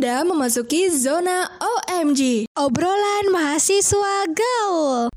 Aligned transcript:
Anda 0.00 0.24
memasuki 0.24 0.88
zona 0.88 1.44
OMG. 1.60 2.48
Obrolan 2.56 3.28
mahasiswa 3.36 4.32
gaul. 4.32 5.12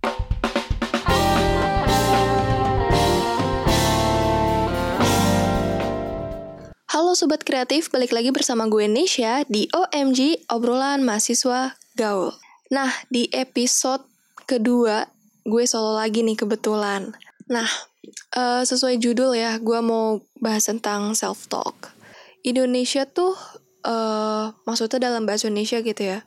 Halo 6.92 7.16
Sobat 7.16 7.48
Kreatif, 7.48 7.88
balik 7.96 8.12
lagi 8.12 8.36
bersama 8.36 8.68
gue 8.68 8.92
Nesha 8.92 9.48
di 9.48 9.72
OMG 9.72 10.52
Obrolan 10.52 11.00
Mahasiswa 11.08 11.80
Gaul. 11.96 12.36
Nah, 12.68 12.92
di 13.08 13.32
episode 13.32 14.04
kedua, 14.44 15.08
gue 15.48 15.64
solo 15.64 15.96
lagi 15.96 16.28
nih 16.28 16.36
kebetulan. 16.36 17.16
Nah, 17.48 17.72
uh, 18.36 18.68
sesuai 18.68 19.00
judul 19.00 19.32
ya, 19.32 19.64
gue 19.64 19.80
mau 19.80 20.20
bahas 20.44 20.68
tentang 20.68 21.16
self-talk. 21.16 21.96
Indonesia 22.44 23.08
tuh, 23.08 23.40
uh, 23.84 24.56
maksudnya 24.64 25.12
dalam 25.12 25.28
bahasa 25.28 25.48
Indonesia 25.48 25.80
gitu 25.84 26.02
ya, 26.02 26.20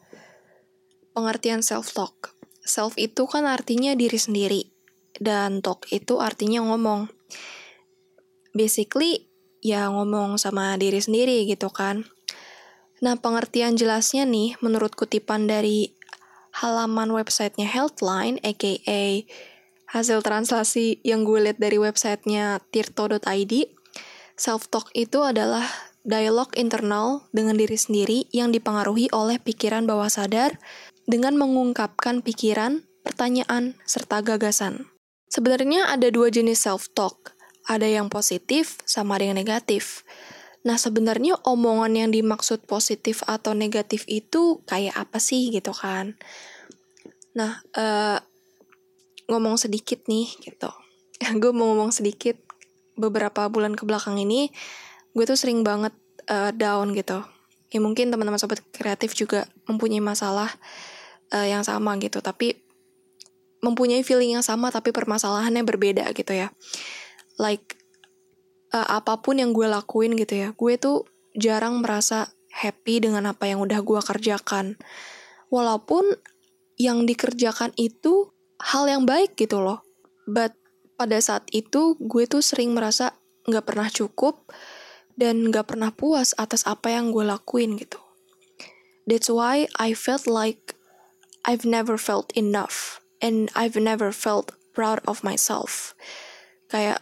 pengertian 1.17 1.64
self-talk. 1.64 2.36
Self 2.67 2.99
itu 3.00 3.25
kan 3.30 3.49
artinya 3.49 3.96
diri 3.96 4.18
sendiri, 4.18 4.63
dan 5.17 5.64
talk 5.64 5.89
itu 5.89 6.21
artinya 6.21 6.64
ngomong. 6.66 7.08
Basically, 8.57 9.29
ya 9.64 9.89
ngomong 9.89 10.36
sama 10.40 10.77
diri 10.80 11.00
sendiri 11.00 11.44
gitu 11.49 11.72
kan. 11.72 12.04
Nah, 13.04 13.21
pengertian 13.21 13.77
jelasnya 13.77 14.25
nih, 14.25 14.57
menurut 14.64 14.96
kutipan 14.96 15.44
dari 15.44 15.93
halaman 16.57 17.13
websitenya 17.13 17.68
Healthline, 17.68 18.41
aka 18.41 19.29
hasil 19.93 20.25
translasi 20.25 21.04
yang 21.04 21.22
gue 21.29 21.38
lihat 21.44 21.61
dari 21.61 21.77
websitenya 21.77 22.64
tirto.id, 22.72 23.54
self-talk 24.35 24.88
itu 24.96 25.21
adalah 25.21 25.68
dialog 26.06 26.54
internal 26.54 27.26
dengan 27.34 27.58
diri 27.58 27.74
sendiri 27.74 28.30
yang 28.30 28.54
dipengaruhi 28.54 29.10
oleh 29.10 29.42
pikiran 29.42 29.90
bawah 29.90 30.06
sadar 30.06 30.54
dengan 31.10 31.34
mengungkapkan 31.34 32.22
pikiran, 32.22 32.86
pertanyaan, 33.02 33.74
serta 33.82 34.22
gagasan. 34.22 34.86
Sebenarnya 35.26 35.90
ada 35.90 36.06
dua 36.14 36.30
jenis 36.30 36.62
self-talk, 36.62 37.34
ada 37.66 37.90
yang 37.90 38.06
positif 38.06 38.78
sama 38.86 39.18
ada 39.18 39.34
yang 39.34 39.38
negatif. 39.38 40.06
Nah, 40.62 40.78
sebenarnya 40.78 41.38
omongan 41.42 41.94
yang 41.98 42.10
dimaksud 42.14 42.66
positif 42.70 43.26
atau 43.26 43.54
negatif 43.54 44.06
itu 44.06 44.62
kayak 44.66 44.94
apa 44.94 45.18
sih 45.18 45.50
gitu 45.50 45.74
kan? 45.74 46.14
Nah, 47.34 47.62
uh, 47.74 48.18
ngomong 49.26 49.58
sedikit 49.58 50.06
nih 50.06 50.30
gitu. 50.42 50.70
gue 51.42 51.50
mau 51.50 51.74
ngomong 51.74 51.91
sedikit 51.91 52.38
beberapa 52.94 53.46
bulan 53.50 53.74
ke 53.74 53.82
belakang 53.82 54.18
ini, 54.22 54.50
gue 55.17 55.25
tuh 55.25 55.39
sering 55.41 55.64
banget 55.64 55.97
uh, 56.28 56.53
down 56.53 56.92
gitu. 56.92 57.25
Ya 57.72 57.81
mungkin 57.81 58.12
teman-teman 58.12 58.36
sobat 58.36 58.61
kreatif 58.70 59.17
juga 59.17 59.48
mempunyai 59.64 60.05
masalah 60.05 60.53
uh, 61.33 61.48
yang 61.48 61.64
sama 61.64 61.97
gitu, 61.97 62.20
tapi 62.20 62.61
mempunyai 63.64 64.05
feeling 64.05 64.37
yang 64.37 64.44
sama 64.44 64.69
tapi 64.69 64.92
permasalahannya 64.92 65.64
berbeda 65.64 66.12
gitu 66.12 66.37
ya. 66.37 66.53
Like 67.41 67.81
uh, 68.77 69.00
apa 69.00 69.25
pun 69.25 69.41
yang 69.41 69.56
gue 69.56 69.64
lakuin 69.64 70.12
gitu 70.20 70.37
ya 70.37 70.48
gue 70.53 70.75
tuh 70.77 71.09
jarang 71.33 71.81
merasa 71.81 72.28
happy 72.53 73.05
dengan 73.09 73.28
apa 73.33 73.48
yang 73.48 73.64
udah 73.64 73.81
gue 73.81 74.00
kerjakan. 74.05 74.77
Walaupun 75.48 76.12
yang 76.77 77.09
dikerjakan 77.09 77.72
itu 77.81 78.28
hal 78.61 78.84
yang 78.89 79.09
baik 79.09 79.33
gitu 79.37 79.64
loh. 79.64 79.81
But 80.28 80.53
pada 80.97 81.17
saat 81.20 81.48
itu 81.53 81.97
gue 82.00 82.25
tuh 82.28 82.41
sering 82.44 82.72
merasa 82.77 83.17
nggak 83.47 83.64
pernah 83.64 83.89
cukup 83.89 84.48
dan 85.17 85.48
nggak 85.48 85.72
pernah 85.72 85.91
puas 85.92 86.36
atas 86.36 86.64
apa 86.69 86.92
yang 86.92 87.11
gue 87.11 87.25
lakuin 87.25 87.81
gitu 87.81 88.00
that's 89.09 89.33
why 89.33 89.69
I 89.81 89.97
felt 89.97 90.28
like 90.28 90.77
I've 91.48 91.64
never 91.64 91.97
felt 91.97 92.31
enough 92.36 93.00
and 93.25 93.48
I've 93.56 93.77
never 93.81 94.12
felt 94.12 94.53
proud 94.77 95.00
of 95.09 95.25
myself 95.25 95.97
kayak 96.69 97.00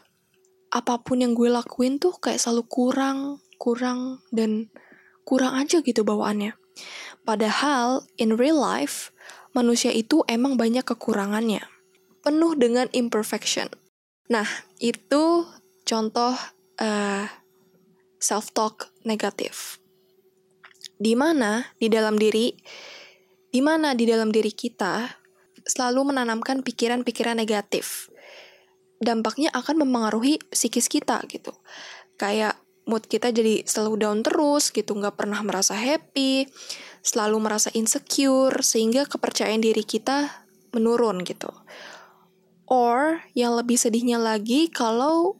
apa 0.74 0.98
pun 1.06 1.22
yang 1.22 1.38
gue 1.38 1.46
lakuin 1.46 2.02
tuh 2.02 2.18
kayak 2.18 2.42
selalu 2.42 2.66
kurang, 2.66 3.18
kurang, 3.62 4.26
dan 4.34 4.74
kurang 5.22 5.54
aja 5.54 5.78
gitu 5.78 6.02
bawaannya. 6.02 6.58
Padahal, 7.22 8.02
in 8.18 8.34
real 8.34 8.58
life, 8.58 9.14
manusia 9.54 9.94
itu 9.94 10.26
emang 10.26 10.58
banyak 10.58 10.82
kekurangannya. 10.82 11.62
Penuh 12.26 12.58
dengan 12.58 12.90
imperfection. 12.90 13.70
Nah, 14.26 14.44
itu 14.82 15.46
contoh 15.86 16.34
uh, 16.82 17.24
self-talk 18.24 18.88
negatif. 19.04 19.76
Di 20.96 21.12
mana 21.12 21.68
di 21.76 21.92
dalam 21.92 22.16
diri, 22.16 22.56
di 23.52 23.60
mana 23.60 23.92
di 23.92 24.08
dalam 24.08 24.32
diri 24.32 24.48
kita 24.48 25.04
selalu 25.68 26.16
menanamkan 26.16 26.64
pikiran-pikiran 26.64 27.36
negatif 27.36 28.08
dampaknya 29.04 29.52
akan 29.52 29.84
mempengaruhi 29.84 30.40
psikis 30.48 30.88
kita 30.88 31.20
gitu. 31.28 31.52
Kayak 32.16 32.56
mood 32.88 33.04
kita 33.04 33.32
jadi 33.32 33.64
selalu 33.68 33.94
down 34.00 34.20
terus 34.24 34.72
gitu, 34.72 34.96
nggak 34.96 35.20
pernah 35.20 35.40
merasa 35.44 35.76
happy, 35.76 36.48
selalu 37.04 37.36
merasa 37.44 37.68
insecure, 37.76 38.56
sehingga 38.64 39.04
kepercayaan 39.04 39.60
diri 39.60 39.84
kita 39.84 40.48
menurun 40.72 41.22
gitu. 41.22 41.52
Or 42.64 43.20
yang 43.36 43.54
lebih 43.60 43.76
sedihnya 43.76 44.16
lagi 44.16 44.72
kalau 44.72 45.36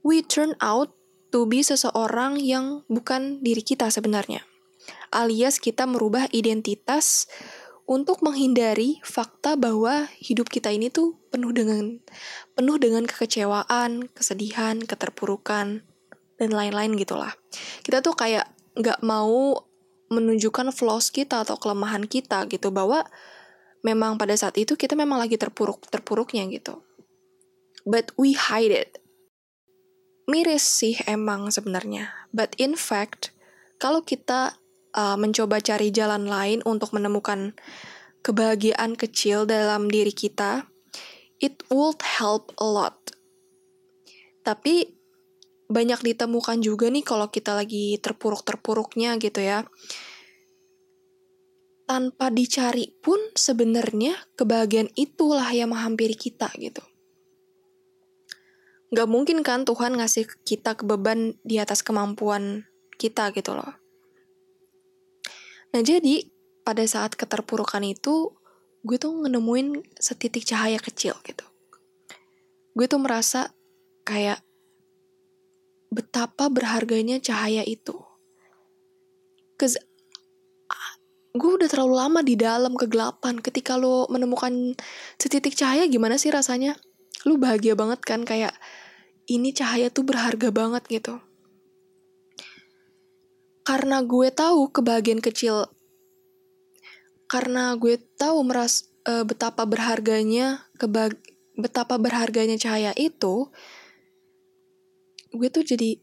we 0.00 0.24
turn 0.24 0.56
out 0.64 0.97
to 1.28 1.44
be 1.44 1.60
seseorang 1.60 2.40
yang 2.40 2.84
bukan 2.88 3.40
diri 3.44 3.60
kita 3.60 3.88
sebenarnya. 3.92 4.44
Alias 5.12 5.60
kita 5.60 5.88
merubah 5.88 6.28
identitas 6.32 7.28
untuk 7.88 8.20
menghindari 8.20 9.00
fakta 9.00 9.56
bahwa 9.56 10.12
hidup 10.20 10.52
kita 10.52 10.68
ini 10.68 10.92
tuh 10.92 11.16
penuh 11.32 11.52
dengan 11.56 11.96
penuh 12.52 12.76
dengan 12.76 13.08
kekecewaan, 13.08 14.12
kesedihan, 14.12 14.84
keterpurukan 14.84 15.88
dan 16.36 16.50
lain-lain 16.52 16.92
gitulah. 17.00 17.32
Kita 17.80 18.04
tuh 18.04 18.12
kayak 18.12 18.52
nggak 18.76 19.00
mau 19.00 19.64
menunjukkan 20.12 20.72
flaws 20.72 21.08
kita 21.08 21.44
atau 21.44 21.56
kelemahan 21.56 22.04
kita 22.04 22.44
gitu 22.52 22.68
bahwa 22.68 23.04
memang 23.80 24.20
pada 24.20 24.36
saat 24.36 24.56
itu 24.60 24.76
kita 24.76 24.92
memang 24.92 25.20
lagi 25.20 25.40
terpuruk 25.40 25.84
terpuruknya 25.88 26.44
gitu. 26.52 26.84
But 27.88 28.12
we 28.20 28.36
hide 28.36 28.72
it. 28.72 29.00
Miris 30.28 30.60
sih 30.60 30.94
emang 31.08 31.48
sebenarnya. 31.48 32.12
But 32.36 32.52
in 32.60 32.76
fact, 32.76 33.32
kalau 33.80 34.04
kita 34.04 34.60
uh, 34.92 35.16
mencoba 35.16 35.64
cari 35.64 35.88
jalan 35.88 36.28
lain 36.28 36.60
untuk 36.68 36.92
menemukan 36.92 37.56
kebahagiaan 38.20 38.92
kecil 38.92 39.48
dalam 39.48 39.88
diri 39.88 40.12
kita, 40.12 40.68
it 41.40 41.64
would 41.72 42.04
help 42.04 42.52
a 42.60 42.66
lot. 42.68 42.98
Tapi 44.44 44.92
banyak 45.68 46.00
ditemukan 46.00 46.60
juga 46.64 46.88
nih 46.88 47.04
kalau 47.04 47.28
kita 47.28 47.56
lagi 47.56 47.96
terpuruk-terpuruknya 48.00 49.16
gitu 49.20 49.40
ya. 49.40 49.64
Tanpa 51.88 52.28
dicari 52.28 52.92
pun 53.00 53.16
sebenarnya 53.32 54.12
kebahagiaan 54.36 54.92
itulah 54.92 55.48
yang 55.56 55.72
menghampiri 55.72 56.12
kita 56.12 56.52
gitu. 56.60 56.84
Gak 58.88 59.08
mungkin 59.08 59.44
kan 59.44 59.68
Tuhan 59.68 60.00
ngasih 60.00 60.24
kita 60.48 60.72
kebeban 60.78 61.36
di 61.44 61.60
atas 61.60 61.84
kemampuan 61.84 62.64
kita 62.96 63.30
gitu 63.36 63.52
loh. 63.52 63.76
Nah 65.76 65.80
jadi 65.84 66.24
pada 66.64 66.84
saat 66.88 67.12
keterpurukan 67.12 67.84
itu 67.84 68.32
gue 68.84 68.96
tuh 68.96 69.28
nemuin 69.28 69.84
setitik 70.00 70.48
cahaya 70.48 70.80
kecil 70.80 71.16
gitu. 71.24 71.44
Gue 72.72 72.88
tuh 72.88 73.00
merasa 73.00 73.52
kayak 74.08 74.40
betapa 75.92 76.48
berharganya 76.48 77.20
cahaya 77.20 77.64
itu. 77.64 77.96
Cause 79.60 79.76
gue 81.36 81.50
udah 81.54 81.68
terlalu 81.68 81.94
lama 81.96 82.20
di 82.24 82.34
dalam 82.40 82.72
kegelapan. 82.72 83.36
Ketika 83.38 83.76
lo 83.76 84.08
menemukan 84.08 84.72
setitik 85.20 85.52
cahaya 85.52 85.84
gimana 85.84 86.16
sih 86.16 86.32
rasanya? 86.32 86.74
Lo 87.26 87.40
bahagia 87.40 87.74
banget 87.74 88.04
kan 88.04 88.22
kayak 88.22 88.54
ini 89.26 89.50
cahaya 89.50 89.90
tuh 89.90 90.06
berharga 90.06 90.52
banget 90.54 90.84
gitu. 90.86 91.18
Karena 93.66 94.00
gue 94.04 94.28
tahu 94.32 94.70
kebahagiaan 94.70 95.20
kecil 95.24 95.68
karena 97.28 97.76
gue 97.76 98.00
tahu 98.16 98.40
meras 98.40 98.88
uh, 99.04 99.22
betapa 99.22 99.68
berharganya 99.68 100.64
kebag 100.80 101.12
betapa 101.60 102.00
berharganya 102.00 102.56
cahaya 102.56 102.96
itu 102.96 103.52
gue 105.28 105.48
tuh 105.52 105.60
jadi 105.60 106.00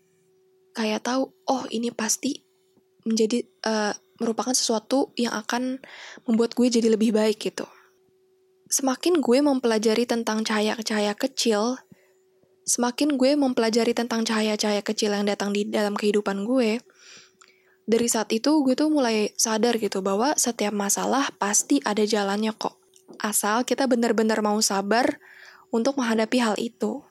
kayak 0.77 1.01
tahu 1.01 1.33
oh 1.49 1.65
ini 1.73 1.89
pasti 1.89 2.45
menjadi 3.09 3.41
uh, 3.65 3.97
merupakan 4.21 4.53
sesuatu 4.53 5.09
yang 5.17 5.33
akan 5.33 5.81
membuat 6.29 6.53
gue 6.53 6.69
jadi 6.69 6.93
lebih 6.93 7.09
baik 7.09 7.41
gitu 7.41 7.65
semakin 8.71 9.21
gue 9.21 9.39
mempelajari 9.41 10.09
tentang 10.09 10.41
cahaya-cahaya 10.41 11.13
kecil 11.13 11.77
semakin 12.65 13.13
gue 13.13 13.37
mempelajari 13.37 13.93
tentang 13.93 14.25
cahaya-cahaya 14.25 14.81
kecil 14.81 15.13
yang 15.13 15.29
datang 15.29 15.53
di 15.53 15.69
dalam 15.69 15.93
kehidupan 15.93 16.49
gue 16.49 16.81
dari 17.85 18.09
saat 18.09 18.33
itu 18.33 18.65
gue 18.65 18.73
tuh 18.73 18.89
mulai 18.89 19.29
sadar 19.37 19.77
gitu 19.77 20.01
bahwa 20.01 20.33
setiap 20.35 20.73
masalah 20.73 21.29
pasti 21.37 21.77
ada 21.85 22.01
jalannya 22.01 22.49
kok. 22.57 22.81
Asal 23.21 23.61
kita 23.61 23.85
benar-benar 23.85 24.41
mau 24.41 24.57
sabar 24.57 25.21
untuk 25.69 26.01
menghadapi 26.01 26.37
hal 26.41 26.57
itu. 26.57 27.05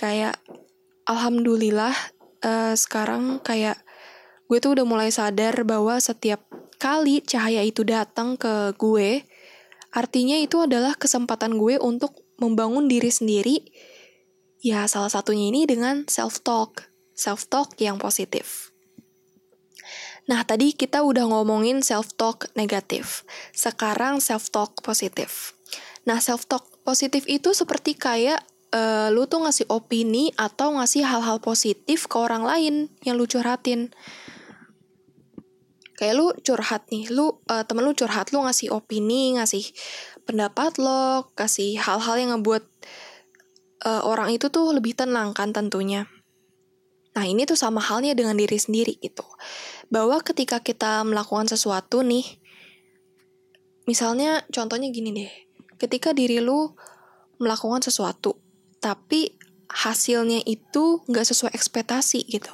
Kayak 0.00 0.40
alhamdulillah 1.04 1.92
uh, 2.40 2.72
sekarang 2.72 3.44
kayak 3.44 3.76
gue 4.48 4.58
tuh 4.64 4.80
udah 4.80 4.88
mulai 4.88 5.12
sadar 5.12 5.52
bahwa 5.68 6.00
setiap 6.00 6.40
kali 6.80 7.20
cahaya 7.20 7.60
itu 7.60 7.84
datang 7.84 8.40
ke 8.40 8.72
gue, 8.80 9.28
artinya 9.96 10.36
itu 10.36 10.60
adalah 10.60 10.92
kesempatan 10.92 11.56
gue 11.56 11.80
untuk 11.80 12.12
membangun 12.36 12.84
diri 12.84 13.08
sendiri. 13.08 13.64
Ya, 14.60 14.84
salah 14.84 15.08
satunya 15.08 15.48
ini 15.48 15.64
dengan 15.64 16.04
self-talk. 16.04 16.84
Self-talk 17.16 17.80
yang 17.80 17.96
positif. 17.96 18.76
Nah, 20.28 20.44
tadi 20.44 20.76
kita 20.76 21.00
udah 21.00 21.30
ngomongin 21.32 21.80
self-talk 21.80 22.52
negatif. 22.58 23.24
Sekarang 23.56 24.20
self-talk 24.20 24.84
positif. 24.84 25.56
Nah, 26.04 26.20
self-talk 26.20 26.82
positif 26.84 27.24
itu 27.30 27.56
seperti 27.56 27.96
kayak 27.96 28.42
uh, 28.74 29.08
lu 29.14 29.24
tuh 29.30 29.46
ngasih 29.46 29.70
opini 29.70 30.34
atau 30.34 30.76
ngasih 30.76 31.06
hal-hal 31.06 31.38
positif 31.38 32.10
ke 32.10 32.16
orang 32.18 32.42
lain 32.42 32.74
yang 33.06 33.16
lu 33.16 33.24
curhatin. 33.24 33.94
Kayak 35.96 36.14
lu 36.20 36.26
curhat 36.44 36.92
nih, 36.92 37.08
lu 37.08 37.40
uh, 37.48 37.64
temen 37.64 37.84
lu 37.88 37.96
curhat, 37.96 38.28
lu 38.30 38.44
ngasih 38.44 38.68
opini, 38.68 39.40
ngasih 39.40 39.64
pendapat 40.28 40.76
lo, 40.76 41.32
kasih 41.32 41.80
hal-hal 41.80 42.20
yang 42.20 42.30
ngebuat 42.36 42.64
uh, 43.88 44.02
orang 44.04 44.28
itu 44.36 44.52
tuh 44.52 44.76
lebih 44.76 44.92
tenang 44.92 45.32
kan 45.32 45.56
tentunya. 45.56 46.04
Nah, 47.16 47.24
ini 47.24 47.48
tuh 47.48 47.56
sama 47.56 47.80
halnya 47.80 48.12
dengan 48.12 48.36
diri 48.36 48.60
sendiri 48.60 49.00
gitu. 49.00 49.24
Bahwa 49.88 50.20
ketika 50.20 50.60
kita 50.60 51.00
melakukan 51.00 51.48
sesuatu 51.48 52.04
nih, 52.04 52.28
misalnya 53.88 54.44
contohnya 54.52 54.92
gini 54.92 55.16
deh, 55.16 55.32
ketika 55.80 56.12
diri 56.12 56.44
lu 56.44 56.76
melakukan 57.40 57.80
sesuatu, 57.80 58.36
tapi 58.84 59.32
hasilnya 59.72 60.44
itu 60.44 61.00
nggak 61.08 61.24
sesuai 61.24 61.56
ekspektasi 61.56 62.28
gitu. 62.28 62.52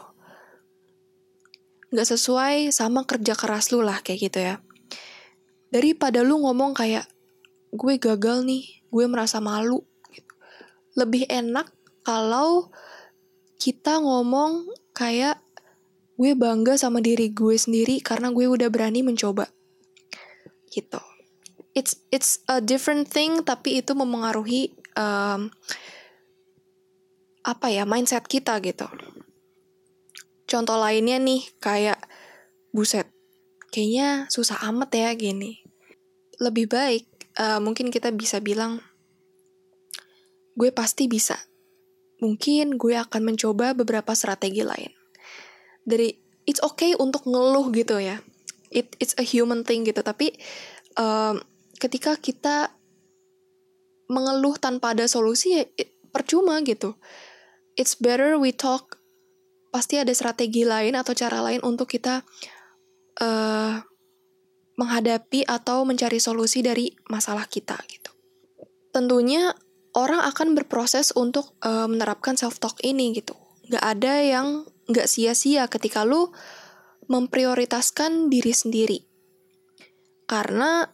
Nggak 1.92 2.08
sesuai 2.16 2.72
sama 2.72 3.04
kerja 3.04 3.36
keras 3.36 3.70
lu 3.70 3.84
lah 3.84 4.00
kayak 4.00 4.32
gitu 4.32 4.38
ya. 4.40 4.56
Daripada 5.68 6.24
lu 6.24 6.40
ngomong 6.40 6.72
kayak, 6.72 7.04
gue 7.72 7.94
gagal 8.00 8.44
nih, 8.44 8.64
gue 8.88 9.04
merasa 9.08 9.38
malu. 9.38 9.84
Gitu. 10.08 10.32
Lebih 10.96 11.28
enak 11.28 11.68
kalau 12.02 12.72
kita 13.62 14.02
ngomong 14.02 14.66
kayak 14.90 15.38
gue 16.18 16.32
bangga 16.34 16.76
sama 16.76 17.00
diri 17.00 17.32
gue 17.32 17.56
sendiri 17.56 18.02
karena 18.02 18.34
gue 18.34 18.44
udah 18.44 18.68
berani 18.68 19.00
mencoba 19.00 19.48
gitu 20.68 21.00
it's 21.72 21.96
it's 22.12 22.44
a 22.48 22.60
different 22.60 23.08
thing 23.08 23.40
tapi 23.44 23.80
itu 23.80 23.96
memengaruhi 23.96 24.72
um, 24.96 25.48
apa 27.42 27.66
ya 27.72 27.88
mindset 27.88 28.28
kita 28.28 28.60
gitu 28.62 28.86
contoh 30.52 30.76
lainnya 30.76 31.16
nih 31.16 31.48
kayak 31.56 31.96
buset 32.76 33.08
kayaknya 33.72 34.28
susah 34.28 34.60
amat 34.68 34.92
ya 34.92 35.10
gini 35.16 35.64
lebih 36.36 36.68
baik 36.68 37.08
uh, 37.40 37.56
mungkin 37.64 37.88
kita 37.88 38.12
bisa 38.12 38.44
bilang 38.44 38.84
gue 40.52 40.68
pasti 40.68 41.08
bisa 41.08 41.40
mungkin 42.22 42.78
gue 42.78 42.94
akan 42.94 43.34
mencoba 43.34 43.74
beberapa 43.74 44.14
strategi 44.14 44.62
lain. 44.62 44.94
Dari 45.82 46.14
it's 46.46 46.62
okay 46.62 46.94
untuk 46.94 47.26
ngeluh 47.26 47.74
gitu 47.74 47.98
ya. 47.98 48.22
It 48.70 48.94
it's 49.02 49.18
a 49.18 49.26
human 49.26 49.66
thing 49.66 49.82
gitu. 49.82 50.06
Tapi 50.06 50.30
um, 50.94 51.42
ketika 51.82 52.14
kita 52.14 52.70
mengeluh 54.06 54.54
tanpa 54.62 54.94
ada 54.94 55.10
solusi 55.10 55.58
ya 55.58 55.66
it, 55.74 55.98
percuma 56.14 56.62
gitu. 56.62 56.94
It's 57.74 57.98
better 57.98 58.38
we 58.38 58.54
talk. 58.54 59.01
Pasti 59.72 59.96
ada 59.96 60.12
strategi 60.12 60.68
lain 60.68 60.92
atau 60.92 61.16
cara 61.16 61.40
lain 61.40 61.64
untuk 61.64 61.88
kita 61.88 62.20
uh, 63.24 63.80
menghadapi 64.76 65.48
atau 65.48 65.88
mencari 65.88 66.20
solusi 66.20 66.60
dari 66.60 66.92
masalah 67.08 67.48
kita 67.48 67.76
gitu. 67.88 68.12
Tentunya 68.92 69.56
orang 69.96 70.20
akan 70.28 70.52
berproses 70.52 71.12
untuk 71.16 71.56
uh, 71.64 71.88
menerapkan 71.88 72.36
self 72.36 72.60
talk 72.60 72.76
ini 72.84 73.16
gitu. 73.16 73.32
Gak 73.72 73.80
ada 73.80 74.20
yang 74.20 74.68
gak 74.92 75.08
sia-sia 75.08 75.68
ketika 75.68 76.04
lu 76.04 76.32
memprioritaskan 77.08 78.28
diri 78.32 78.52
sendiri. 78.52 78.98
Karena 80.28 80.88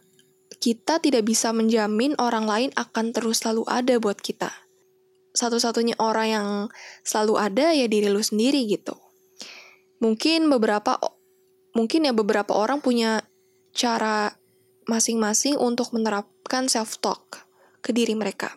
kita 0.59 0.99
tidak 0.99 1.23
bisa 1.23 1.55
menjamin 1.55 2.15
orang 2.19 2.43
lain 2.43 2.69
akan 2.75 3.15
terus 3.15 3.43
selalu 3.43 3.63
ada 3.71 3.95
buat 3.99 4.19
kita. 4.19 4.51
Satu-satunya 5.39 5.95
orang 6.03 6.27
yang 6.27 6.47
selalu 7.07 7.39
ada 7.39 7.71
ya 7.71 7.87
diri 7.87 8.11
lu 8.11 8.19
sendiri 8.19 8.67
gitu. 8.67 8.99
Mungkin 10.03 10.51
beberapa 10.51 10.99
mungkin 11.71 12.11
ya 12.11 12.11
beberapa 12.11 12.51
orang 12.51 12.83
punya 12.83 13.23
cara 13.71 14.35
masing-masing 14.83 15.55
untuk 15.55 15.95
menerapkan 15.95 16.67
self 16.67 16.99
talk 16.99 17.47
ke 17.79 17.95
diri 17.95 18.19
mereka. 18.19 18.51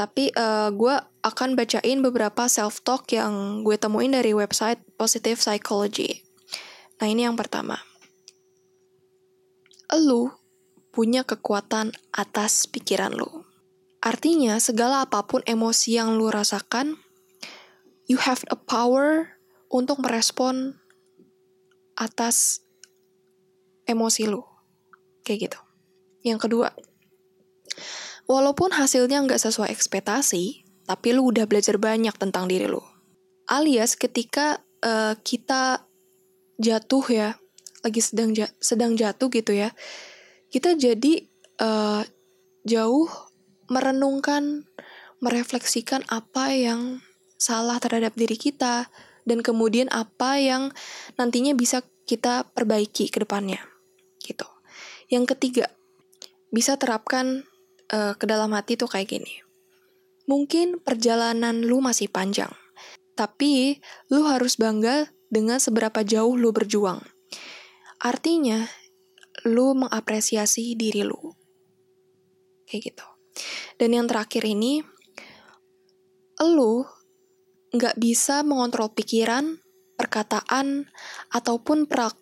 Tapi 0.00 0.32
uh, 0.32 0.72
gue 0.72 0.96
akan 1.20 1.52
bacain 1.52 2.00
beberapa 2.00 2.48
self-talk 2.48 3.04
yang 3.12 3.60
gue 3.60 3.76
temuin 3.76 4.16
dari 4.16 4.32
website 4.32 4.80
Positive 4.96 5.36
Psychology. 5.36 6.24
Nah 6.96 7.06
ini 7.12 7.28
yang 7.28 7.36
pertama. 7.36 7.76
Lu 9.92 10.32
punya 10.88 11.20
kekuatan 11.28 11.92
atas 12.16 12.64
pikiran 12.64 13.12
lu. 13.12 13.49
Artinya 14.00 14.56
segala 14.56 15.04
apa 15.04 15.24
pun 15.28 15.44
emosi 15.44 16.00
yang 16.00 16.16
lu 16.16 16.32
rasakan, 16.32 16.96
you 18.08 18.16
have 18.16 18.40
a 18.48 18.56
power 18.56 19.36
untuk 19.68 20.00
merespon 20.00 20.80
atas 22.00 22.64
emosi 23.84 24.28
lu. 24.28 24.40
Kayak 25.20 25.52
gitu. 25.52 25.60
Yang 26.24 26.40
kedua, 26.48 26.68
Walaupun 28.30 28.70
hasilnya 28.70 29.26
nggak 29.26 29.42
sesuai 29.42 29.74
ekspektasi, 29.74 30.62
tapi 30.86 31.08
lu 31.10 31.34
udah 31.34 31.50
belajar 31.50 31.82
banyak 31.82 32.14
tentang 32.14 32.46
diri 32.46 32.70
lu. 32.70 32.78
Alias 33.50 33.98
ketika 33.98 34.62
uh, 34.86 35.18
kita 35.18 35.82
jatuh 36.62 37.04
ya, 37.10 37.28
lagi 37.82 37.98
sedang 37.98 38.30
ja 38.30 38.46
sedang 38.62 38.94
jatuh 38.94 39.26
gitu 39.34 39.50
ya, 39.50 39.74
kita 40.46 40.78
jadi 40.78 41.26
uh, 41.58 42.06
jauh 42.62 43.10
merenungkan, 43.70 44.66
merefleksikan 45.22 46.02
apa 46.10 46.52
yang 46.52 47.00
salah 47.38 47.78
terhadap 47.78 48.12
diri 48.18 48.34
kita, 48.36 48.90
dan 49.24 49.40
kemudian 49.40 49.86
apa 49.94 50.36
yang 50.36 50.74
nantinya 51.16 51.54
bisa 51.54 51.86
kita 52.04 52.50
perbaiki 52.50 53.08
ke 53.08 53.22
depannya. 53.22 53.62
Gitu. 54.20 54.44
Yang 55.08 55.36
ketiga, 55.36 55.66
bisa 56.50 56.74
terapkan 56.74 57.46
uh, 57.94 58.18
ke 58.18 58.26
dalam 58.26 58.50
hati 58.52 58.74
tuh 58.74 58.90
kayak 58.90 59.08
gini. 59.14 59.40
Mungkin 60.26 60.82
perjalanan 60.82 61.62
lu 61.62 61.78
masih 61.82 62.10
panjang, 62.10 62.50
tapi 63.14 63.78
lu 64.10 64.26
harus 64.26 64.58
bangga 64.58 65.10
dengan 65.30 65.62
seberapa 65.62 66.02
jauh 66.02 66.34
lu 66.34 66.50
berjuang. 66.50 67.02
Artinya, 68.02 68.66
lu 69.46 69.74
mengapresiasi 69.74 70.74
diri 70.78 71.02
lu. 71.02 71.34
Kayak 72.66 72.94
gitu. 72.94 73.09
Dan 73.76 73.96
yang 73.96 74.06
terakhir 74.06 74.44
ini, 74.44 74.84
lu 76.40 76.84
nggak 77.70 77.96
bisa 78.00 78.42
mengontrol 78.42 78.90
pikiran, 78.92 79.60
perkataan, 79.94 80.88
ataupun 81.30 81.86
perak, 81.86 82.16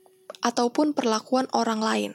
ataupun 0.44 0.92
perlakuan 0.92 1.46
orang 1.54 1.80
lain. 1.80 2.12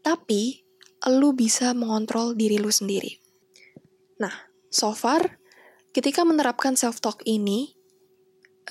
Tapi, 0.00 0.64
lu 1.08 1.32
bisa 1.32 1.72
mengontrol 1.72 2.36
diri 2.36 2.60
lu 2.60 2.68
sendiri. 2.68 3.16
Nah, 4.20 4.32
so 4.68 4.92
far, 4.92 5.40
ketika 5.96 6.22
menerapkan 6.22 6.76
self-talk 6.76 7.24
ini, 7.24 7.72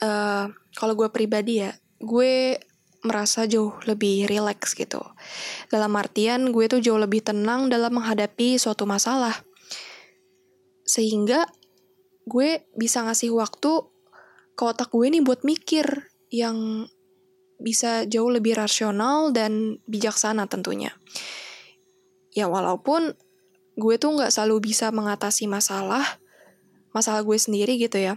uh, 0.05 0.47
kalau 0.77 0.93
gue 0.93 1.09
pribadi 1.09 1.65
ya, 1.65 1.73
gue 1.99 2.61
merasa 3.03 3.47
jauh 3.47 3.79
lebih 3.87 4.27
rileks 4.27 4.75
gitu. 4.75 4.99
Dalam 5.71 5.95
artian, 5.95 6.51
gue 6.51 6.67
tuh 6.67 6.83
jauh 6.83 6.99
lebih 6.99 7.23
tenang 7.23 7.71
dalam 7.71 7.95
menghadapi 7.95 8.59
suatu 8.59 8.83
masalah. 8.83 9.39
Sehingga 10.89 11.45
gue 12.25 12.65
bisa 12.73 13.05
ngasih 13.05 13.29
waktu 13.37 13.85
ke 14.57 14.63
otak 14.65 14.89
gue 14.89 15.05
nih 15.05 15.21
buat 15.21 15.45
mikir 15.45 15.85
yang 16.33 16.89
bisa 17.61 18.09
jauh 18.09 18.31
lebih 18.33 18.57
rasional 18.57 19.29
dan 19.35 19.83
bijaksana 19.83 20.47
tentunya 20.47 20.95
ya 22.31 22.47
walaupun 22.47 23.19
gue 23.75 23.95
tuh 23.99 24.15
nggak 24.15 24.31
selalu 24.31 24.71
bisa 24.71 24.95
mengatasi 24.95 25.49
masalah 25.51 26.21
masalah 26.95 27.19
gue 27.25 27.35
sendiri 27.35 27.75
gitu 27.75 27.99
ya 27.99 28.15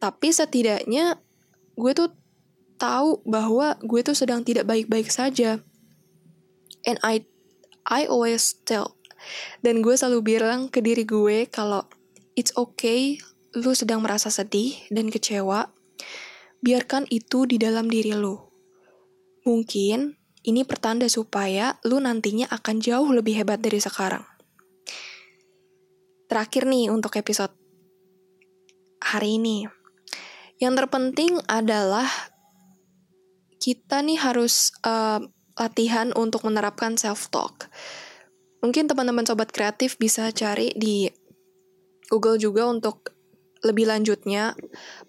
tapi 0.00 0.32
setidaknya 0.34 1.20
gue 1.76 1.92
tuh 1.92 2.10
tahu 2.80 3.20
bahwa 3.28 3.76
gue 3.84 4.00
tuh 4.00 4.16
sedang 4.16 4.40
tidak 4.40 4.64
baik-baik 4.64 5.12
saja. 5.12 5.60
And 6.88 6.96
I 7.04 7.28
I 7.84 8.08
always 8.08 8.56
tell 8.64 8.96
dan 9.60 9.84
gue 9.84 9.94
selalu 9.94 10.36
bilang 10.36 10.68
ke 10.68 10.84
diri 10.84 11.04
gue 11.04 11.48
kalau 11.48 11.84
it's 12.38 12.54
okay 12.56 13.20
lu 13.56 13.74
sedang 13.74 14.02
merasa 14.02 14.30
sedih 14.30 14.78
dan 14.94 15.10
kecewa. 15.10 15.70
Biarkan 16.60 17.08
itu 17.08 17.48
di 17.48 17.56
dalam 17.56 17.88
diri 17.88 18.12
lu. 18.12 18.36
Mungkin 19.48 20.14
ini 20.44 20.62
pertanda 20.64 21.08
supaya 21.08 21.80
lu 21.88 22.00
nantinya 22.00 22.48
akan 22.52 22.80
jauh 22.80 23.08
lebih 23.10 23.40
hebat 23.40 23.60
dari 23.60 23.80
sekarang. 23.80 24.24
Terakhir 26.28 26.68
nih 26.68 26.92
untuk 26.92 27.16
episode 27.18 27.52
hari 29.02 29.40
ini. 29.40 29.66
Yang 30.60 30.84
terpenting 30.84 31.40
adalah 31.48 32.06
kita 33.60 34.04
nih 34.04 34.20
harus 34.20 34.72
uh, 34.84 35.20
latihan 35.56 36.12
untuk 36.16 36.44
menerapkan 36.48 36.96
self-talk. 36.96 37.68
Mungkin 38.60 38.88
teman-teman 38.88 39.24
sobat 39.24 39.52
kreatif 39.52 39.96
bisa 39.96 40.28
cari 40.32 40.72
di 40.76 41.08
Google 42.12 42.36
juga 42.36 42.68
untuk 42.68 43.16
lebih 43.60 43.88
lanjutnya 43.88 44.56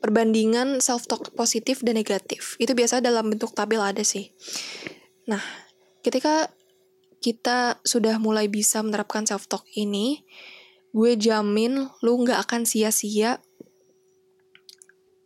perbandingan 0.04 0.84
self-talk 0.84 1.32
positif 1.36 1.84
dan 1.84 1.96
negatif. 1.96 2.60
Itu 2.60 2.76
biasa 2.76 3.00
dalam 3.00 3.32
bentuk 3.32 3.56
tabel 3.56 3.80
ada 3.80 4.04
sih. 4.04 4.32
Nah, 5.28 5.40
ketika 6.04 6.52
kita 7.24 7.80
sudah 7.86 8.20
mulai 8.20 8.52
bisa 8.52 8.84
menerapkan 8.84 9.24
self-talk 9.24 9.64
ini, 9.78 10.24
gue 10.92 11.16
jamin 11.16 11.88
lu 12.04 12.14
nggak 12.24 12.40
akan 12.44 12.68
sia-sia 12.68 13.40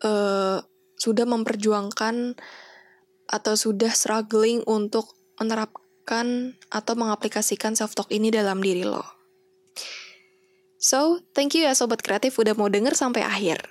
uh, 0.06 0.62
sudah 0.96 1.26
memperjuangkan 1.26 2.38
atau 3.26 3.54
sudah 3.58 3.90
struggling 3.90 4.62
untuk 4.70 5.18
menerapkan 6.06 6.54
atau 6.70 6.94
mengaplikasikan 6.94 7.74
self-talk 7.74 8.14
ini 8.14 8.30
dalam 8.30 8.62
diri 8.62 8.86
lo. 8.86 9.02
So, 10.78 11.26
thank 11.34 11.58
you 11.58 11.66
ya 11.66 11.74
Sobat 11.74 12.06
Kreatif 12.06 12.38
udah 12.38 12.54
mau 12.54 12.70
denger 12.70 12.94
sampai 12.94 13.26
akhir. 13.26 13.66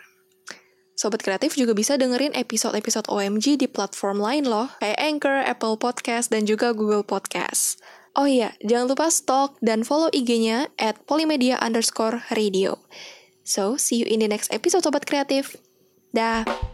Sobat 0.99 1.23
Kreatif 1.23 1.55
juga 1.55 1.75
bisa 1.75 1.95
dengerin 1.95 2.35
episode-episode 2.35 3.07
OMG 3.07 3.59
di 3.59 3.71
platform 3.71 4.19
lain 4.19 4.51
loh, 4.51 4.67
kayak 4.83 4.99
Anchor, 4.99 5.47
Apple 5.47 5.79
Podcast, 5.79 6.35
dan 6.35 6.43
juga 6.47 6.75
Google 6.75 7.07
Podcast. 7.07 7.79
Oh 8.15 8.27
iya, 8.27 8.55
jangan 8.63 8.95
lupa 8.95 9.11
stalk 9.11 9.59
dan 9.63 9.87
follow 9.87 10.11
IG-nya 10.11 10.71
at 10.79 11.03
polymedia 11.07 11.59
underscore 11.63 12.23
radio. 12.35 12.79
So, 13.47 13.79
see 13.79 14.03
you 14.03 14.07
in 14.11 14.23
the 14.23 14.31
next 14.31 14.51
episode 14.51 14.83
Sobat 14.83 15.07
Kreatif. 15.07 15.55
Dah. 16.15 16.74